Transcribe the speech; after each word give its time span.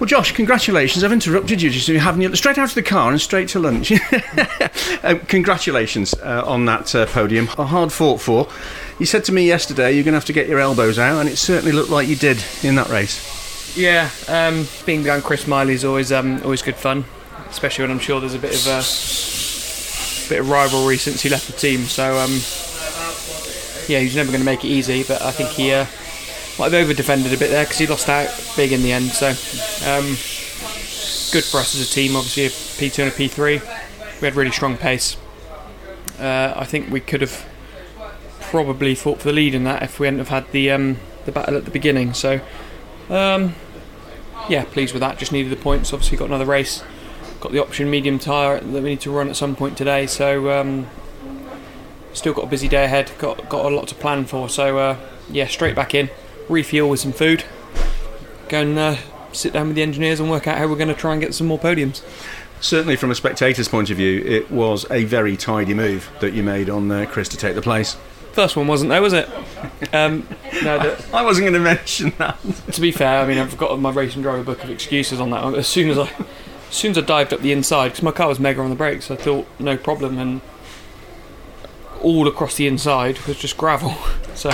Well, 0.00 0.08
Josh, 0.08 0.32
congratulations. 0.32 1.04
I've 1.04 1.12
interrupted 1.12 1.62
you 1.62 1.70
just 1.70 1.86
having 1.88 2.20
you 2.20 2.34
straight 2.34 2.58
out 2.58 2.68
of 2.68 2.74
the 2.74 2.82
car 2.82 3.12
and 3.12 3.20
straight 3.20 3.48
to 3.50 3.60
lunch. 3.60 3.92
uh, 5.04 5.18
congratulations 5.28 6.14
uh, 6.14 6.42
on 6.44 6.64
that 6.64 6.92
uh, 6.96 7.06
podium. 7.06 7.48
A 7.58 7.64
hard 7.64 7.92
fought 7.92 8.20
for. 8.20 8.48
You 8.98 9.06
said 9.06 9.24
to 9.26 9.32
me 9.32 9.46
yesterday 9.46 9.92
you're 9.92 10.02
going 10.02 10.12
to 10.12 10.18
have 10.18 10.24
to 10.24 10.32
get 10.32 10.48
your 10.48 10.58
elbows 10.58 10.98
out, 10.98 11.20
and 11.20 11.28
it 11.28 11.36
certainly 11.36 11.70
looked 11.70 11.90
like 11.90 12.08
you 12.08 12.16
did 12.16 12.42
in 12.64 12.74
that 12.74 12.88
race. 12.88 13.76
Yeah, 13.76 14.10
um, 14.28 14.66
being 14.84 15.04
behind 15.04 15.22
Chris 15.22 15.42
Smiley 15.42 15.74
is 15.74 15.84
always 15.84 16.10
um, 16.10 16.42
always 16.42 16.62
good 16.62 16.76
fun, 16.76 17.04
especially 17.48 17.84
when 17.84 17.92
I'm 17.92 18.00
sure 18.00 18.18
there's 18.18 18.34
a 18.34 18.38
bit 18.38 18.54
of 18.54 18.66
a 18.66 18.82
bit 20.28 20.40
of 20.40 20.50
rivalry 20.50 20.96
since 20.96 21.22
he 21.22 21.28
left 21.28 21.46
the 21.46 21.52
team. 21.52 21.82
So 21.82 22.18
um, 22.18 22.32
yeah, 23.88 24.00
he's 24.00 24.16
never 24.16 24.30
going 24.30 24.40
to 24.40 24.46
make 24.46 24.64
it 24.64 24.68
easy, 24.68 25.04
but 25.04 25.22
I 25.22 25.30
think 25.30 25.50
he 25.50 25.72
uh, 25.72 25.86
have 26.58 26.74
over 26.74 26.94
defended 26.94 27.32
a 27.32 27.36
bit 27.36 27.50
there 27.50 27.64
because 27.64 27.78
he 27.78 27.86
lost 27.86 28.08
out 28.08 28.28
big 28.56 28.72
in 28.72 28.82
the 28.82 28.92
end. 28.92 29.10
So 29.10 29.28
um, 29.28 30.16
good 31.32 31.44
for 31.44 31.58
us 31.58 31.74
as 31.74 31.88
a 31.88 31.92
team. 31.92 32.16
Obviously, 32.16 32.46
a 32.46 32.50
P2 32.50 32.98
and 33.04 33.12
a 33.12 33.14
P3, 33.14 34.20
we 34.20 34.26
had 34.26 34.36
really 34.36 34.52
strong 34.52 34.76
pace. 34.76 35.16
Uh, 36.18 36.54
I 36.56 36.64
think 36.64 36.90
we 36.90 37.00
could 37.00 37.20
have 37.20 37.44
probably 38.40 38.94
fought 38.94 39.18
for 39.18 39.28
the 39.28 39.32
lead 39.32 39.54
in 39.54 39.64
that 39.64 39.82
if 39.82 39.98
we 39.98 40.06
hadn't 40.06 40.20
have 40.20 40.28
had 40.28 40.50
the 40.52 40.70
um, 40.70 40.98
the 41.24 41.32
battle 41.32 41.56
at 41.56 41.64
the 41.64 41.70
beginning. 41.72 42.14
So 42.14 42.40
um, 43.10 43.54
yeah, 44.48 44.64
pleased 44.64 44.92
with 44.92 45.00
that. 45.00 45.18
Just 45.18 45.32
needed 45.32 45.50
the 45.50 45.60
points. 45.60 45.92
Obviously, 45.92 46.16
got 46.18 46.26
another 46.26 46.44
race. 46.44 46.84
Got 47.40 47.52
the 47.52 47.60
option 47.60 47.90
medium 47.90 48.18
tyre 48.18 48.60
that 48.60 48.82
we 48.82 48.90
need 48.90 49.00
to 49.00 49.10
run 49.10 49.28
at 49.28 49.36
some 49.36 49.56
point 49.56 49.76
today. 49.76 50.06
So 50.06 50.50
um, 50.50 50.86
still 52.12 52.32
got 52.32 52.44
a 52.44 52.48
busy 52.48 52.68
day 52.68 52.84
ahead. 52.84 53.10
Got 53.18 53.48
got 53.48 53.64
a 53.64 53.74
lot 53.74 53.88
to 53.88 53.94
plan 53.94 54.24
for. 54.24 54.48
So 54.48 54.78
uh, 54.78 54.96
yeah, 55.28 55.46
straight 55.46 55.74
back 55.74 55.94
in, 55.94 56.10
refuel 56.48 56.88
with 56.90 57.00
some 57.00 57.12
food, 57.12 57.44
go 58.48 58.60
and 58.60 58.78
uh, 58.78 58.96
sit 59.32 59.52
down 59.52 59.68
with 59.68 59.76
the 59.76 59.82
engineers 59.82 60.20
and 60.20 60.30
work 60.30 60.46
out 60.46 60.58
how 60.58 60.66
we're 60.66 60.76
going 60.76 60.88
to 60.88 60.94
try 60.94 61.12
and 61.12 61.20
get 61.20 61.34
some 61.34 61.46
more 61.46 61.58
podiums. 61.58 62.02
Certainly, 62.60 62.96
from 62.96 63.10
a 63.10 63.14
spectator's 63.14 63.68
point 63.68 63.90
of 63.90 63.96
view, 63.96 64.22
it 64.24 64.50
was 64.50 64.90
a 64.90 65.04
very 65.04 65.36
tidy 65.36 65.74
move 65.74 66.10
that 66.20 66.32
you 66.32 66.42
made 66.42 66.70
on 66.70 66.90
uh, 66.90 67.06
Chris 67.06 67.28
to 67.30 67.36
take 67.36 67.54
the 67.54 67.62
place. 67.62 67.96
First 68.32 68.56
one 68.56 68.66
wasn't 68.66 68.88
there, 68.88 69.02
was 69.02 69.12
it? 69.12 69.28
Um, 69.92 70.26
no, 70.62 70.78
the, 70.78 71.06
I 71.12 71.22
wasn't 71.22 71.44
going 71.44 71.54
to 71.54 71.60
mention 71.60 72.12
that. 72.18 72.38
to 72.72 72.80
be 72.80 72.90
fair, 72.90 73.20
I 73.20 73.26
mean 73.26 73.38
I've 73.38 73.56
got 73.56 73.78
my 73.78 73.90
racing 73.90 74.22
driver 74.22 74.42
book 74.42 74.64
of 74.64 74.70
excuses 74.70 75.20
on 75.20 75.30
that. 75.30 75.44
As 75.54 75.68
soon 75.68 75.90
as 75.90 75.98
I, 75.98 76.10
as 76.68 76.74
soon 76.74 76.92
as 76.92 76.98
I 76.98 77.02
dived 77.02 77.32
up 77.32 77.40
the 77.40 77.52
inside, 77.52 77.88
because 77.88 78.02
my 78.02 78.10
car 78.10 78.28
was 78.28 78.40
mega 78.40 78.60
on 78.60 78.70
the 78.70 78.76
brakes, 78.76 79.10
I 79.10 79.16
thought 79.16 79.46
no 79.58 79.76
problem, 79.76 80.18
and 80.18 80.40
all 82.02 82.26
across 82.26 82.56
the 82.56 82.66
inside 82.66 83.18
was 83.26 83.38
just 83.38 83.56
gravel. 83.56 83.94
So 84.34 84.50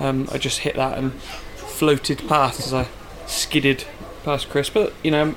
um, 0.00 0.28
I 0.32 0.38
just 0.38 0.60
hit 0.60 0.76
that 0.76 0.98
and 0.98 1.12
floated 1.56 2.26
past 2.28 2.60
as 2.60 2.72
I 2.72 2.88
skidded 3.26 3.84
past 4.24 4.48
Chris. 4.48 4.70
But 4.70 4.92
you 5.02 5.10
know, 5.10 5.34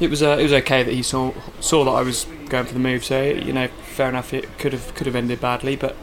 it 0.00 0.10
was 0.10 0.22
uh, 0.22 0.36
it 0.38 0.42
was 0.42 0.52
okay 0.52 0.82
that 0.82 0.92
he 0.92 1.02
saw 1.02 1.32
saw 1.60 1.84
that 1.84 1.90
I 1.90 2.02
was 2.02 2.26
going 2.48 2.66
for 2.66 2.74
the 2.74 2.80
move. 2.80 3.04
So 3.04 3.22
you 3.22 3.52
know, 3.52 3.68
fair 3.68 4.08
enough. 4.08 4.32
It 4.32 4.58
could 4.58 4.72
have 4.72 4.94
could 4.94 5.06
have 5.06 5.16
ended 5.16 5.40
badly, 5.40 5.76
but 5.76 5.96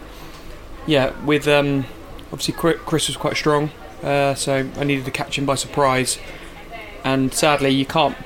yeah, 0.88 1.14
with 1.24 1.48
um, 1.48 1.86
obviously 2.32 2.54
Chris 2.54 3.08
was 3.08 3.18
quite 3.18 3.36
strong, 3.36 3.72
uh, 4.04 4.34
so 4.36 4.70
I 4.78 4.84
needed 4.84 5.06
to 5.06 5.12
catch 5.12 5.38
him 5.38 5.46
by 5.46 5.56
surprise. 5.56 6.20
And 7.04 7.34
sadly, 7.34 7.70
you 7.70 7.86
can't 7.86 8.18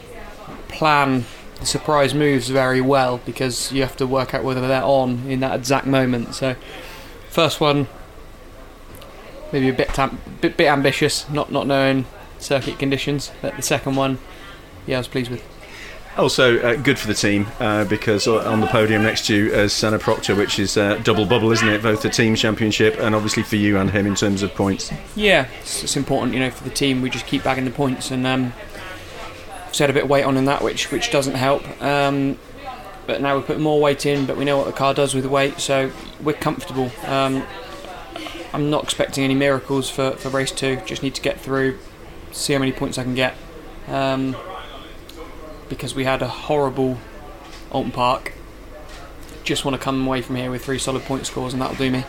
plan 0.67 1.25
the 1.59 1.65
surprise 1.65 2.13
moves 2.13 2.49
very 2.49 2.81
well 2.81 3.19
because 3.25 3.71
you 3.71 3.81
have 3.81 3.95
to 3.97 4.07
work 4.07 4.33
out 4.33 4.43
whether 4.43 4.67
they're 4.67 4.83
on 4.83 5.27
in 5.27 5.39
that 5.41 5.55
exact 5.55 5.85
moment. 5.85 6.35
So, 6.35 6.55
first 7.29 7.61
one, 7.61 7.87
maybe 9.53 9.69
a 9.69 9.73
bit 9.73 9.87
tam- 9.89 10.19
bit, 10.41 10.57
bit 10.57 10.67
ambitious, 10.67 11.29
not 11.29 11.51
not 11.51 11.65
knowing 11.65 12.05
circuit 12.39 12.77
conditions. 12.77 13.31
But 13.41 13.55
the 13.55 13.61
second 13.61 13.95
one, 13.95 14.17
yeah, 14.85 14.97
I 14.97 14.99
was 14.99 15.07
pleased 15.07 15.31
with. 15.31 15.41
Also, 16.15 16.59
uh, 16.59 16.75
good 16.75 16.99
for 16.99 17.07
the 17.07 17.13
team 17.15 17.47
uh, 17.59 17.85
because 17.85 18.27
on 18.27 18.61
the 18.61 18.67
podium 18.67 19.01
next 19.01 19.25
to 19.25 19.35
you 19.35 19.51
is 19.51 19.73
Senna 19.73 19.97
Proctor, 19.97 20.35
which 20.35 20.59
is 20.59 20.77
uh, 20.77 20.97
double 21.03 21.25
bubble, 21.25 21.51
isn't 21.51 21.67
it? 21.67 21.81
Both 21.81 22.03
the 22.03 22.09
team 22.09 22.35
championship 22.35 22.99
and 22.99 23.15
obviously 23.15 23.41
for 23.41 23.55
you 23.55 23.79
and 23.79 23.89
him 23.89 24.05
in 24.05 24.13
terms 24.13 24.43
of 24.43 24.53
points. 24.53 24.91
Yeah, 25.15 25.47
it's, 25.61 25.83
it's 25.83 25.97
important, 25.97 26.35
you 26.35 26.39
know, 26.39 26.51
for 26.51 26.63
the 26.63 26.69
team. 26.69 27.01
We 27.01 27.09
just 27.09 27.25
keep 27.25 27.43
bagging 27.43 27.65
the 27.65 27.71
points, 27.71 28.11
and 28.11 28.27
um, 28.27 28.53
set 29.71 29.89
a 29.89 29.93
bit 29.93 30.03
of 30.03 30.09
weight 30.09 30.23
on 30.23 30.37
in 30.37 30.45
that, 30.45 30.61
which 30.61 30.91
which 30.91 31.11
doesn't 31.11 31.35
help. 31.35 31.63
Um, 31.81 32.37
but 33.07 33.19
now 33.19 33.35
we're 33.35 33.41
putting 33.41 33.63
more 33.63 33.81
weight 33.81 34.05
in, 34.05 34.27
but 34.27 34.37
we 34.37 34.45
know 34.45 34.57
what 34.57 34.67
the 34.67 34.71
car 34.71 34.93
does 34.93 35.15
with 35.15 35.23
the 35.23 35.29
weight, 35.29 35.59
so 35.59 35.91
we're 36.21 36.33
comfortable. 36.33 36.91
Um, 37.05 37.43
I'm 38.53 38.69
not 38.69 38.83
expecting 38.83 39.23
any 39.23 39.33
miracles 39.33 39.89
for, 39.89 40.11
for 40.11 40.29
race 40.29 40.51
two. 40.51 40.79
Just 40.85 41.01
need 41.01 41.15
to 41.15 41.21
get 41.21 41.39
through, 41.39 41.79
see 42.31 42.53
how 42.53 42.59
many 42.59 42.71
points 42.71 42.97
I 42.97 43.03
can 43.03 43.15
get. 43.15 43.35
Um, 43.87 44.35
because 45.69 45.95
we 45.95 46.03
had 46.03 46.21
a 46.21 46.27
horrible 46.27 46.99
Oulton 47.71 47.91
Park. 47.91 48.33
Just 49.43 49.65
want 49.65 49.75
to 49.75 49.83
come 49.83 50.05
away 50.05 50.21
from 50.21 50.35
here 50.35 50.51
with 50.51 50.63
three 50.63 50.77
solid 50.77 51.03
point 51.03 51.25
scores, 51.25 51.53
and 51.53 51.61
that'll 51.61 51.75
do 51.75 51.89
me. 51.89 52.05